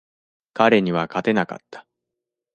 [0.55, 1.85] 彼には勝てなかった。